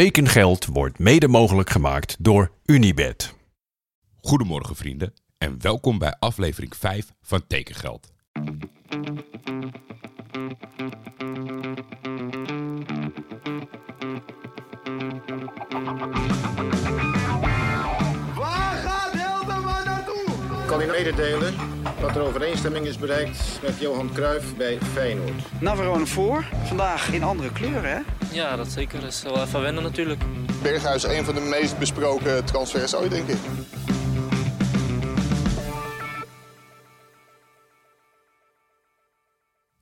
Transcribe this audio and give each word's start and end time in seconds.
Tekengeld 0.00 0.66
wordt 0.66 0.98
mede 0.98 1.28
mogelijk 1.28 1.70
gemaakt 1.70 2.16
door 2.18 2.50
Unibed. 2.64 3.34
Goedemorgen 4.20 4.76
vrienden 4.76 5.14
en 5.38 5.56
welkom 5.60 5.98
bij 5.98 6.16
aflevering 6.18 6.76
5 6.76 7.12
van 7.22 7.46
Tekengeld. 7.46 8.12
Waar 18.34 18.76
gaat 18.76 19.12
Hildeman 19.12 19.84
naartoe? 19.84 20.66
kan 20.66 20.80
u 20.80 20.86
mededelen 20.86 21.54
dat 22.06 22.16
er 22.16 22.22
overeenstemming 22.22 22.86
is 22.86 22.98
bereikt 22.98 23.58
met 23.62 23.80
Johan 23.80 24.12
Cruijff 24.12 24.56
bij 24.56 24.78
Feyenoord. 24.78 25.60
Navarone 25.60 26.06
voor. 26.06 26.44
Vandaag 26.64 27.12
in 27.12 27.22
andere 27.22 27.52
kleuren, 27.52 27.90
hè? 27.90 28.00
Ja, 28.32 28.56
dat 28.56 28.72
zeker. 28.72 29.00
Dat 29.00 29.12
is 29.12 29.22
wel 29.22 29.42
even 29.42 29.60
wennen 29.60 29.82
natuurlijk. 29.82 30.22
Berghuis 30.62 31.02
een 31.02 31.24
van 31.24 31.34
de 31.34 31.40
meest 31.40 31.78
besproken 31.78 32.44
transfers 32.44 32.94
ooit, 32.94 33.10
denk 33.10 33.28
ik. 33.28 33.36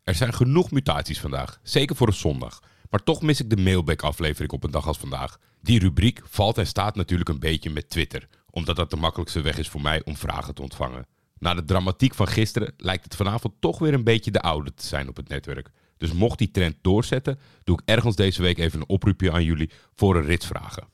Er 0.03 0.15
zijn 0.15 0.35
genoeg 0.35 0.71
mutaties 0.71 1.21
vandaag, 1.21 1.59
zeker 1.63 1.97
voor 1.97 2.07
een 2.07 2.13
zondag. 2.13 2.61
Maar 2.91 3.03
toch 3.03 3.23
mis 3.23 3.41
ik 3.41 3.51
de 3.51 3.63
mailback-aflevering 3.63 4.53
op 4.53 4.65
een 4.65 4.71
dag 4.71 4.87
als 4.87 4.99
vandaag. 4.99 5.39
Die 5.61 5.79
rubriek 5.79 6.21
valt 6.25 6.59
en 6.59 6.67
staat 6.67 6.97
natuurlijk 6.97 7.29
een 7.29 7.39
beetje 7.39 7.71
met 7.71 7.91
Twitter, 7.91 8.29
omdat 8.51 8.77
dat 8.77 8.91
de 8.91 8.97
makkelijkste 8.97 9.41
weg 9.41 9.59
is 9.59 9.69
voor 9.69 9.81
mij 9.81 10.05
om 10.05 10.17
vragen 10.17 10.55
te 10.55 10.63
ontvangen. 10.63 11.07
Na 11.43 11.55
de 11.55 11.65
dramatiek 11.65 12.15
van 12.15 12.29
gisteren 12.29 12.75
lijkt 12.77 13.05
het 13.05 13.17
vanavond 13.17 13.55
toch 13.61 13.79
weer 13.79 13.95
een 13.95 14.05
beetje 14.05 14.31
de 14.31 14.41
oude 14.41 14.75
te 14.75 14.87
zijn 14.87 15.09
op 15.09 15.17
het 15.17 15.29
netwerk. 15.29 15.71
Dus 15.97 16.13
mocht 16.13 16.39
die 16.39 16.51
trend 16.51 16.77
doorzetten, 16.83 17.39
doe 17.65 17.79
ik 17.79 17.89
ergens 17.89 18.17
deze 18.17 18.43
week 18.43 18.59
even 18.59 18.81
een 18.81 18.89
oproepje 18.89 19.33
aan 19.33 19.45
jullie 19.45 19.71
voor 19.95 20.17
een 20.17 20.25
ritsvragen. 20.25 20.89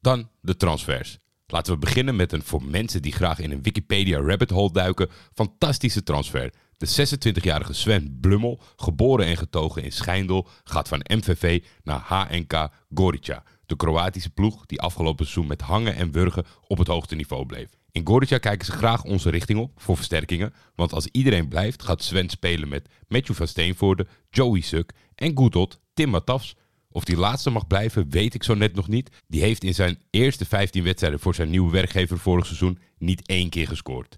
Dan 0.00 0.28
de 0.40 0.56
transfers. 0.56 1.18
Laten 1.46 1.72
we 1.72 1.78
beginnen 1.78 2.16
met 2.16 2.32
een 2.32 2.42
voor 2.42 2.64
mensen 2.64 3.02
die 3.02 3.12
graag 3.12 3.38
in 3.38 3.50
een 3.50 3.62
Wikipedia 3.62 4.18
rabbit 4.18 4.50
hole 4.50 4.72
duiken, 4.72 5.08
fantastische 5.34 6.02
transfer. 6.02 6.52
De 6.76 6.88
26-jarige 6.88 7.72
Sven 7.72 8.18
Blummel, 8.20 8.60
geboren 8.76 9.26
en 9.26 9.36
getogen 9.36 9.82
in 9.82 9.92
Schijndel, 9.92 10.48
gaat 10.64 10.88
van 10.88 11.04
MVV 11.14 11.64
naar 11.82 12.00
HNK 12.00 12.68
Gorica, 12.94 13.44
de 13.72 13.84
Kroatische 13.84 14.30
ploeg 14.30 14.66
die 14.66 14.80
afgelopen 14.80 15.24
seizoen 15.24 15.46
met 15.46 15.60
hangen 15.60 15.94
en 15.94 16.12
wurgen 16.12 16.44
op 16.66 16.78
het 16.78 16.86
hoogste 16.86 17.14
niveau 17.14 17.46
bleef. 17.46 17.68
In 17.92 18.06
Gorica 18.06 18.38
kijken 18.38 18.66
ze 18.66 18.72
graag 18.72 19.04
onze 19.04 19.30
richting 19.30 19.58
op 19.58 19.72
voor 19.76 19.96
versterkingen, 19.96 20.54
want 20.74 20.92
als 20.92 21.08
iedereen 21.12 21.48
blijft 21.48 21.82
gaat 21.82 22.02
Sven 22.02 22.28
spelen 22.28 22.68
met 22.68 22.88
Matthew 23.08 23.36
van 23.36 23.48
Steenvoorde, 23.48 24.06
Joey 24.30 24.60
Suk 24.60 24.92
en 25.14 25.36
Goedot 25.36 25.80
Tim 25.94 26.10
Matafs. 26.10 26.56
Of 26.90 27.04
die 27.04 27.16
laatste 27.16 27.50
mag 27.50 27.66
blijven, 27.66 28.10
weet 28.10 28.34
ik 28.34 28.42
zo 28.42 28.54
net 28.54 28.74
nog 28.74 28.88
niet. 28.88 29.10
Die 29.26 29.40
heeft 29.40 29.64
in 29.64 29.74
zijn 29.74 29.98
eerste 30.10 30.44
15 30.44 30.84
wedstrijden 30.84 31.20
voor 31.20 31.34
zijn 31.34 31.50
nieuwe 31.50 31.72
werkgever 31.72 32.18
vorig 32.18 32.46
seizoen 32.46 32.78
niet 32.98 33.26
één 33.26 33.48
keer 33.48 33.68
gescoord. 33.68 34.16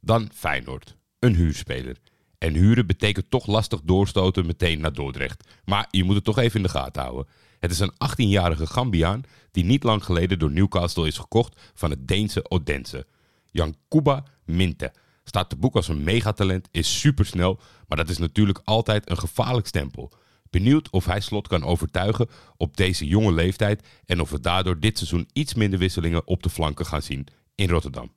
Dan 0.00 0.30
Feyenoord, 0.34 0.96
een 1.18 1.34
huurspeler. 1.34 1.96
En 2.38 2.54
huren 2.54 2.86
betekent 2.86 3.30
toch 3.30 3.46
lastig 3.46 3.80
doorstoten 3.84 4.46
meteen 4.46 4.80
naar 4.80 4.92
Dordrecht. 4.92 5.48
Maar 5.64 5.86
je 5.90 6.04
moet 6.04 6.14
het 6.14 6.24
toch 6.24 6.38
even 6.38 6.56
in 6.56 6.62
de 6.62 6.68
gaten 6.68 7.02
houden. 7.02 7.26
Het 7.60 7.70
is 7.70 7.78
een 7.78 7.92
18-jarige 7.92 8.66
Gambiaan 8.66 9.22
die 9.50 9.64
niet 9.64 9.82
lang 9.82 10.04
geleden 10.04 10.38
door 10.38 10.50
Newcastle 10.50 11.06
is 11.06 11.18
gekocht 11.18 11.60
van 11.74 11.90
het 11.90 12.08
Deense 12.08 12.50
Odense. 12.50 13.06
Jan 13.50 13.74
Kuba 13.88 14.24
Minte 14.44 14.92
staat 15.24 15.48
te 15.48 15.56
boek 15.56 15.74
als 15.74 15.88
een 15.88 16.04
megatalent, 16.04 16.68
is 16.70 17.00
supersnel, 17.00 17.60
maar 17.86 17.96
dat 17.96 18.08
is 18.08 18.18
natuurlijk 18.18 18.60
altijd 18.64 19.10
een 19.10 19.18
gevaarlijk 19.18 19.66
stempel. 19.66 20.12
Benieuwd 20.50 20.90
of 20.90 21.04
hij 21.04 21.20
slot 21.20 21.48
kan 21.48 21.64
overtuigen 21.64 22.28
op 22.56 22.76
deze 22.76 23.06
jonge 23.06 23.32
leeftijd 23.32 23.86
en 24.06 24.20
of 24.20 24.30
we 24.30 24.40
daardoor 24.40 24.80
dit 24.80 24.98
seizoen 24.98 25.28
iets 25.32 25.54
minder 25.54 25.78
wisselingen 25.78 26.26
op 26.26 26.42
de 26.42 26.50
flanken 26.50 26.86
gaan 26.86 27.02
zien 27.02 27.26
in 27.54 27.68
Rotterdam. 27.68 28.12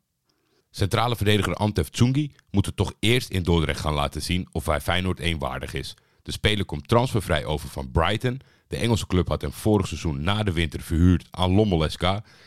Centrale 0.71 1.15
verdediger 1.15 1.53
Antef 1.53 1.89
Tsungi 1.89 2.31
moet 2.51 2.65
het 2.65 2.75
toch 2.75 2.93
eerst 2.99 3.29
in 3.29 3.43
Dordrecht 3.43 3.79
gaan 3.79 3.93
laten 3.93 4.21
zien 4.21 4.47
of 4.51 4.65
hij 4.65 4.81
Feyenoord 4.81 5.19
1 5.19 5.39
waardig 5.39 5.73
is. 5.73 5.95
De 6.21 6.31
speler 6.31 6.65
komt 6.65 6.87
transfervrij 6.87 7.45
over 7.45 7.69
van 7.69 7.91
Brighton. 7.91 8.41
De 8.73 8.79
Engelse 8.79 9.07
club 9.07 9.27
had 9.27 9.41
hem 9.41 9.51
vorig 9.51 9.87
seizoen 9.87 10.23
na 10.23 10.43
de 10.43 10.51
winter 10.51 10.81
verhuurd 10.81 11.27
aan 11.31 11.51
Lommel 11.51 11.89
SK. 11.89 12.03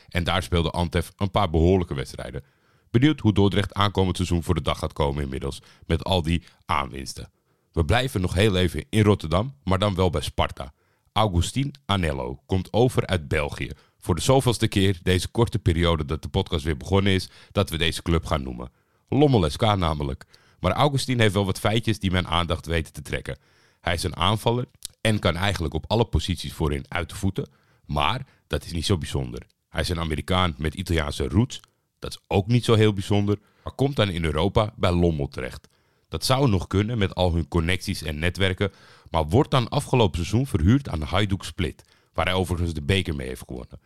En 0.09 0.25
daar 0.25 0.43
speelde 0.43 0.71
Antef 0.71 1.13
een 1.17 1.31
paar 1.31 1.51
behoorlijke 1.51 1.95
wedstrijden. 1.95 2.45
Benieuwd 2.91 3.21
hoe 3.21 3.33
Dordrecht 3.33 3.75
aankomend 3.75 4.17
seizoen 4.17 4.43
voor 4.43 4.55
de 4.55 4.63
dag 4.63 4.79
gaat 4.79 4.93
komen 4.93 5.23
inmiddels. 5.23 5.63
Met 5.87 6.05
al 6.05 6.23
die 6.23 6.43
aanwinsten. 6.65 7.31
We 7.73 7.85
blijven 7.85 8.21
nog 8.21 8.35
heel 8.35 8.57
even 8.57 8.85
in 8.89 9.03
Rotterdam, 9.03 9.55
maar 9.65 9.79
dan 9.79 9.95
wel 9.95 10.11
bij 10.11 10.21
Sparta. 10.21 10.73
Augustin 11.13 11.75
Anello 11.85 12.41
komt 12.47 12.73
over 12.73 13.07
uit 13.07 13.29
België. 13.29 13.71
Voor 13.99 14.15
de 14.15 14.21
zoveelste 14.21 14.69
keer 14.69 14.99
deze 15.03 15.29
korte 15.29 15.59
periode 15.59 16.05
dat 16.05 16.23
de 16.23 16.29
podcast 16.29 16.65
weer 16.65 16.77
begonnen 16.77 17.13
is, 17.13 17.29
dat 17.53 17.71
we 17.71 17.79
deze 17.79 18.03
club 18.03 18.25
gaan 18.25 18.43
noemen. 18.43 18.71
Lommel 19.09 19.51
SK 19.51 19.63
namelijk. 19.63 20.25
Maar 20.61 20.73
Augustin 20.73 21.21
heeft 21.21 21.35
wel 21.35 21.47
wat 21.47 21.59
feitjes 21.59 21.99
die 21.99 22.11
mijn 22.11 22.29
aandacht 22.29 22.67
weten 22.67 22.93
te 22.93 23.03
trekken. 23.03 23.39
Hij 23.81 23.95
is 23.95 24.03
een 24.03 24.17
aanvaller 24.17 24.67
en 25.07 25.19
kan 25.19 25.37
eigenlijk 25.37 25.75
op 25.75 25.85
alle 25.89 26.05
posities 26.05 26.53
voorin 26.53 26.85
uit 26.89 27.09
de 27.09 27.15
voeten. 27.15 27.49
Maar 27.85 28.27
dat 28.47 28.65
is 28.65 28.73
niet 28.73 28.87
zo 28.87 28.99
bijzonder. 28.99 29.43
Hij 29.69 29.81
is 29.81 29.89
een 29.89 29.99
Amerikaan 30.01 30.55
met 30.59 30.75
Italiaanse 30.75 31.29
roots. 31.29 31.61
Dat 31.99 32.11
is 32.11 32.19
ook 32.27 32.47
niet 32.47 32.65
zo 32.65 32.75
heel 32.75 32.93
bijzonder. 32.93 33.39
Maar 33.65 33.73
komt 33.73 33.97
dan 33.97 34.09
in 34.09 34.25
Europa 34.25 34.73
bij 34.77 34.93
Lommel 34.93 35.29
terecht. 35.29 35.69
Dat 36.09 36.25
zou 36.25 36.49
nog 36.49 36.67
kunnen 36.67 36.99
met 36.99 37.15
al 37.15 37.35
hun 37.35 37.49
connecties 37.49 38.03
en 38.03 38.19
netwerken. 38.19 38.73
Maar 39.11 39.29
wordt 39.29 39.51
dan 39.51 39.69
afgelopen 39.69 40.19
seizoen 40.19 40.47
verhuurd 40.47 40.89
aan 40.89 41.03
Hajduk 41.03 41.43
Split. 41.43 41.85
Waar 42.13 42.27
hij 42.27 42.35
overigens 42.35 42.75
de 42.75 42.83
beker 42.83 43.15
mee 43.15 43.29
heeft 43.29 43.45
gewonnen. 43.47 43.81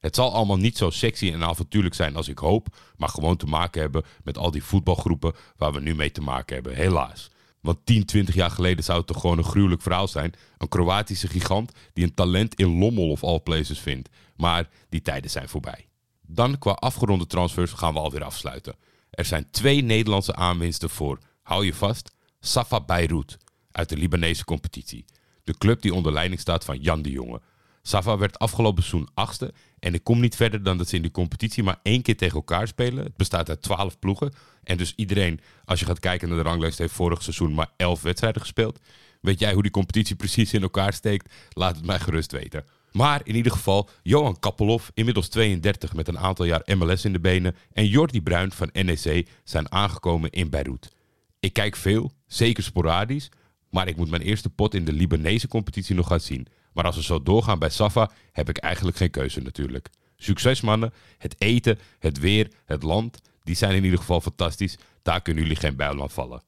Het 0.00 0.14
zal 0.14 0.32
allemaal 0.32 0.56
niet 0.56 0.76
zo 0.76 0.90
sexy 0.90 1.32
en 1.32 1.44
avontuurlijk 1.44 1.94
zijn 1.94 2.16
als 2.16 2.28
ik 2.28 2.38
hoop. 2.38 2.66
Maar 2.96 3.08
gewoon 3.08 3.36
te 3.36 3.46
maken 3.46 3.80
hebben 3.80 4.04
met 4.24 4.38
al 4.38 4.50
die 4.50 4.64
voetbalgroepen 4.64 5.34
waar 5.56 5.72
we 5.72 5.80
nu 5.80 5.94
mee 5.94 6.10
te 6.10 6.20
maken 6.20 6.54
hebben. 6.54 6.74
Helaas. 6.74 7.30
Want 7.66 7.78
10, 7.84 8.04
20 8.04 8.34
jaar 8.34 8.50
geleden 8.50 8.84
zou 8.84 8.98
het 8.98 9.06
toch 9.06 9.20
gewoon 9.20 9.38
een 9.38 9.44
gruwelijk 9.44 9.82
verhaal 9.82 10.08
zijn. 10.08 10.32
Een 10.58 10.68
Kroatische 10.68 11.28
gigant 11.28 11.72
die 11.92 12.04
een 12.04 12.14
talent 12.14 12.54
in 12.54 12.78
Lommel 12.78 13.10
of 13.10 13.24
all 13.24 13.40
places 13.40 13.78
vindt. 13.78 14.08
Maar 14.36 14.68
die 14.88 15.02
tijden 15.02 15.30
zijn 15.30 15.48
voorbij. 15.48 15.86
Dan 16.26 16.58
qua 16.58 16.70
afgeronde 16.70 17.26
transfers 17.26 17.72
gaan 17.72 17.92
we 17.92 17.98
alweer 17.98 18.24
afsluiten. 18.24 18.76
Er 19.10 19.24
zijn 19.24 19.50
twee 19.50 19.82
Nederlandse 19.82 20.34
aanwinsten 20.34 20.90
voor, 20.90 21.18
hou 21.42 21.64
je 21.64 21.74
vast, 21.74 22.12
Safa 22.40 22.80
Beirut 22.80 23.36
uit 23.72 23.88
de 23.88 23.96
Libanese 23.96 24.44
competitie. 24.44 25.04
De 25.44 25.58
club 25.58 25.82
die 25.82 25.94
onder 25.94 26.12
leiding 26.12 26.40
staat 26.40 26.64
van 26.64 26.78
Jan 26.78 27.02
de 27.02 27.10
Jonge. 27.10 27.40
Safa 27.82 28.18
werd 28.18 28.38
afgelopen 28.38 28.82
seizoen 28.82 29.08
achtste 29.14 29.54
en 29.78 29.94
ik 29.94 30.04
kom 30.04 30.20
niet 30.20 30.36
verder 30.36 30.62
dan 30.62 30.78
dat 30.78 30.88
ze 30.88 30.96
in 30.96 31.02
die 31.02 31.10
competitie 31.10 31.62
maar 31.62 31.80
één 31.82 32.02
keer 32.02 32.16
tegen 32.16 32.36
elkaar 32.36 32.68
spelen. 32.68 33.04
Het 33.04 33.16
bestaat 33.16 33.48
uit 33.48 33.62
twaalf 33.62 33.98
ploegen 33.98 34.32
en 34.66 34.76
dus 34.76 34.92
iedereen, 34.96 35.40
als 35.64 35.80
je 35.80 35.86
gaat 35.86 36.00
kijken 36.00 36.28
naar 36.28 36.36
de 36.36 36.42
ranglijst, 36.42 36.78
heeft 36.78 36.92
vorig 36.92 37.22
seizoen 37.22 37.54
maar 37.54 37.70
elf 37.76 38.02
wedstrijden 38.02 38.40
gespeeld. 38.40 38.78
Weet 39.20 39.38
jij 39.38 39.52
hoe 39.52 39.62
die 39.62 39.70
competitie 39.70 40.16
precies 40.16 40.52
in 40.52 40.62
elkaar 40.62 40.92
steekt? 40.92 41.34
Laat 41.50 41.76
het 41.76 41.86
mij 41.86 41.98
gerust 41.98 42.32
weten. 42.32 42.64
Maar 42.92 43.20
in 43.24 43.34
ieder 43.34 43.52
geval, 43.52 43.88
Johan 44.02 44.38
Kappelhoff, 44.38 44.90
inmiddels 44.94 45.28
32 45.28 45.94
met 45.94 46.08
een 46.08 46.18
aantal 46.18 46.44
jaar 46.44 46.62
MLS 46.76 47.04
in 47.04 47.12
de 47.12 47.20
benen, 47.20 47.56
en 47.72 47.86
Jordi 47.86 48.22
Bruin 48.22 48.52
van 48.52 48.70
NEC 48.72 49.28
zijn 49.44 49.72
aangekomen 49.72 50.30
in 50.30 50.50
Beirut. 50.50 50.92
Ik 51.40 51.52
kijk 51.52 51.76
veel, 51.76 52.12
zeker 52.26 52.62
sporadisch, 52.62 53.28
maar 53.70 53.88
ik 53.88 53.96
moet 53.96 54.10
mijn 54.10 54.22
eerste 54.22 54.50
pot 54.50 54.74
in 54.74 54.84
de 54.84 54.92
Libanese 54.92 55.48
competitie 55.48 55.94
nog 55.94 56.06
gaan 56.06 56.20
zien. 56.20 56.46
Maar 56.72 56.84
als 56.84 56.96
we 56.96 57.02
zo 57.02 57.22
doorgaan 57.22 57.58
bij 57.58 57.70
Safa, 57.70 58.10
heb 58.32 58.48
ik 58.48 58.56
eigenlijk 58.56 58.96
geen 58.96 59.10
keuze 59.10 59.40
natuurlijk. 59.40 59.88
Succes 60.16 60.60
mannen, 60.60 60.92
het 61.18 61.34
eten, 61.38 61.78
het 61.98 62.18
weer, 62.18 62.50
het 62.64 62.82
land, 62.82 63.20
die 63.46 63.54
zijn 63.54 63.74
in 63.74 63.84
ieder 63.84 63.98
geval 63.98 64.20
fantastisch. 64.20 64.76
Daar 65.02 65.22
kunnen 65.22 65.42
jullie 65.42 65.58
geen 65.58 65.76
bijl 65.76 66.02
aan 66.02 66.10
vallen. 66.10 66.42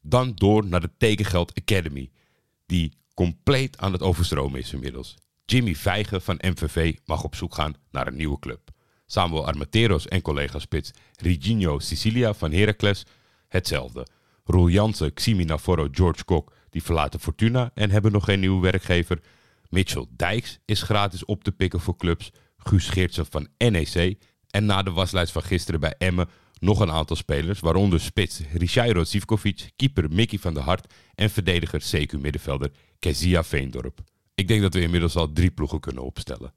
Dan 0.00 0.32
door 0.34 0.66
naar 0.66 0.80
de 0.80 0.90
Tekengeld 0.98 1.60
Academy, 1.60 2.10
die 2.66 2.92
compleet 3.14 3.78
aan 3.78 3.92
het 3.92 4.02
overstromen 4.02 4.60
is 4.60 4.72
inmiddels. 4.72 5.16
Jimmy 5.44 5.74
Vijgen 5.74 6.22
van 6.22 6.38
MVV 6.40 6.96
mag 7.04 7.24
op 7.24 7.34
zoek 7.34 7.54
gaan 7.54 7.74
naar 7.90 8.06
een 8.06 8.16
nieuwe 8.16 8.38
club. 8.38 8.70
Samuel 9.06 9.46
Armateros 9.46 10.08
en 10.08 10.22
collega-spits 10.22 10.90
Reginho 11.16 11.78
Sicilia 11.78 12.34
van 12.34 12.52
Heracles 12.52 13.04
hetzelfde. 13.48 14.06
Roel 14.44 14.68
Jansen, 14.68 15.12
Ximi 15.12 15.44
Navarro, 15.44 15.88
George 15.90 16.24
Kok 16.24 16.52
die 16.70 16.82
verlaten 16.82 17.20
Fortuna 17.20 17.70
en 17.74 17.90
hebben 17.90 18.12
nog 18.12 18.24
geen 18.24 18.40
nieuwe 18.40 18.60
werkgever. 18.60 19.20
Mitchell 19.68 20.06
Dijks 20.10 20.58
is 20.64 20.82
gratis 20.82 21.24
op 21.24 21.44
te 21.44 21.52
pikken 21.52 21.80
voor 21.80 21.96
clubs. 21.96 22.30
Guus 22.56 22.88
Geertsen 22.88 23.26
van 23.26 23.48
NEC. 23.58 24.18
En 24.52 24.64
na 24.64 24.82
de 24.82 24.90
waslijst 24.90 25.32
van 25.32 25.42
gisteren 25.42 25.80
bij 25.80 25.94
Emmen 25.98 26.28
nog 26.58 26.80
een 26.80 26.90
aantal 26.90 27.16
spelers, 27.16 27.60
waaronder 27.60 28.00
spits 28.00 28.40
Richairo 28.52 29.04
Zivkovic, 29.04 29.70
keeper 29.76 30.10
Mickey 30.10 30.38
van 30.38 30.54
der 30.54 30.62
Hart 30.62 30.94
en 31.14 31.30
verdediger 31.30 31.80
CQ-middenvelder 31.80 32.70
Kezia 32.98 33.44
Veendorp. 33.44 34.00
Ik 34.34 34.48
denk 34.48 34.62
dat 34.62 34.74
we 34.74 34.80
inmiddels 34.80 35.16
al 35.16 35.32
drie 35.32 35.50
ploegen 35.50 35.80
kunnen 35.80 36.04
opstellen. 36.04 36.54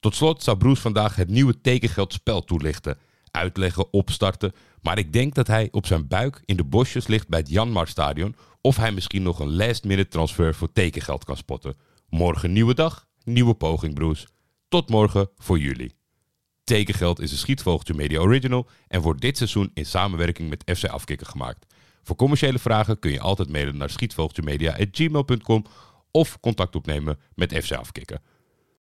Tot 0.00 0.14
slot 0.14 0.42
zou 0.42 0.56
Broes 0.56 0.80
vandaag 0.80 1.16
het 1.16 1.28
nieuwe 1.28 1.60
tekengeldspel 1.60 2.44
toelichten, 2.44 2.98
uitleggen, 3.30 3.92
opstarten. 3.92 4.52
Maar 4.82 4.98
ik 4.98 5.12
denk 5.12 5.34
dat 5.34 5.46
hij 5.46 5.68
op 5.70 5.86
zijn 5.86 6.08
buik 6.08 6.42
in 6.44 6.56
de 6.56 6.64
bosjes 6.64 7.06
ligt 7.06 7.28
bij 7.28 7.38
het 7.38 7.50
Janmar 7.50 7.88
Stadion. 7.88 8.36
Of 8.60 8.76
hij 8.76 8.92
misschien 8.92 9.22
nog 9.22 9.38
een 9.38 9.56
last 9.56 9.84
minute 9.84 10.08
transfer 10.08 10.54
voor 10.54 10.72
tekengeld 10.72 11.24
kan 11.24 11.36
spotten. 11.36 11.76
Morgen 12.08 12.52
nieuwe 12.52 12.74
dag, 12.74 13.06
nieuwe 13.24 13.54
poging, 13.54 13.94
broers. 13.94 14.26
Tot 14.68 14.88
morgen 14.88 15.30
voor 15.36 15.58
jullie. 15.58 15.97
Tekengeld 16.68 17.20
is 17.20 17.30
een 17.32 17.38
Schietvogeltje 17.38 17.94
Media 17.94 18.18
Original 18.18 18.68
en 18.88 19.00
wordt 19.00 19.20
dit 19.20 19.36
seizoen 19.36 19.70
in 19.74 19.86
samenwerking 19.86 20.48
met 20.48 20.78
FC 20.78 20.84
Afkikken 20.84 21.26
gemaakt. 21.26 21.66
Voor 22.02 22.16
commerciële 22.16 22.58
vragen 22.58 22.98
kun 22.98 23.12
je 23.12 23.20
altijd 23.20 23.48
mailen 23.48 23.76
naar 23.76 23.90
schietvogeltjemedia.gmail.com 23.90 25.64
of 26.10 26.40
contact 26.40 26.76
opnemen 26.76 27.18
met 27.34 27.64
FC 27.64 27.72
Afkikken. 27.72 28.20